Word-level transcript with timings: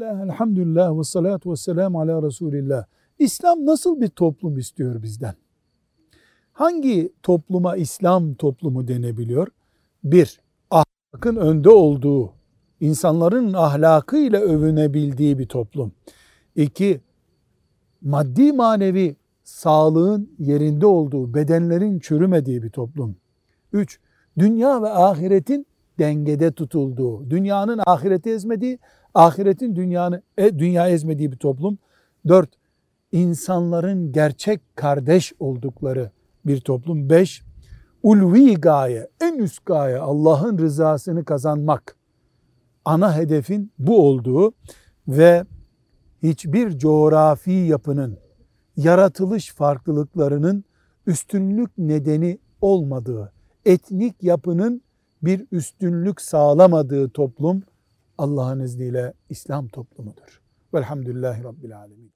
Bismillah, 0.00 0.24
elhamdülillah 0.24 0.98
ve 0.98 1.04
salatu 1.04 1.50
ve 1.50 1.56
selamu 1.56 2.00
ala 2.00 2.22
Resulillah. 2.22 2.84
İslam 3.18 3.66
nasıl 3.66 4.00
bir 4.00 4.08
toplum 4.08 4.58
istiyor 4.58 5.02
bizden? 5.02 5.34
Hangi 6.52 7.12
topluma 7.22 7.76
İslam 7.76 8.34
toplumu 8.34 8.88
denebiliyor? 8.88 9.48
Bir, 10.04 10.40
ahlakın 10.70 11.36
önde 11.36 11.70
olduğu, 11.70 12.32
insanların 12.80 13.52
ahlakıyla 13.52 14.40
övünebildiği 14.40 15.38
bir 15.38 15.46
toplum. 15.46 15.92
İki, 16.56 17.00
maddi 18.02 18.52
manevi 18.52 19.16
sağlığın 19.42 20.30
yerinde 20.38 20.86
olduğu, 20.86 21.34
bedenlerin 21.34 21.98
çürümediği 21.98 22.62
bir 22.62 22.70
toplum. 22.70 23.16
Üç, 23.72 24.00
dünya 24.38 24.82
ve 24.82 24.88
ahiretin 24.88 25.66
dengede 25.98 26.52
tutulduğu, 26.52 27.30
dünyanın 27.30 27.80
ahireti 27.86 28.30
ezmediği, 28.30 28.78
ahiretin 29.14 29.76
dünyanı, 29.76 30.22
e, 30.38 30.58
dünya 30.58 30.88
ezmediği 30.88 31.32
bir 31.32 31.36
toplum. 31.36 31.78
Dört, 32.28 32.50
insanların 33.12 34.12
gerçek 34.12 34.60
kardeş 34.76 35.32
oldukları 35.40 36.10
bir 36.46 36.60
toplum. 36.60 37.10
Beş, 37.10 37.42
ulvi 38.02 38.54
gaye, 38.54 39.08
en 39.20 39.38
üst 39.38 39.66
gaye 39.66 39.98
Allah'ın 39.98 40.58
rızasını 40.58 41.24
kazanmak. 41.24 41.96
Ana 42.84 43.16
hedefin 43.16 43.72
bu 43.78 44.08
olduğu 44.08 44.52
ve 45.08 45.44
hiçbir 46.22 46.78
coğrafi 46.78 47.50
yapının, 47.50 48.18
yaratılış 48.76 49.52
farklılıklarının 49.52 50.64
üstünlük 51.06 51.78
nedeni 51.78 52.38
olmadığı, 52.60 53.32
etnik 53.64 54.22
yapının 54.22 54.82
bir 55.22 55.46
üstünlük 55.52 56.20
sağlamadığı 56.20 57.08
toplum 57.08 57.62
Allah'ın 58.20 58.60
izniyle 58.60 59.12
İslam 59.28 59.68
toplumudur. 59.68 60.42
Velhamdülillahi 60.74 61.44
Rabbil 61.44 61.78
Alemin. 61.78 62.12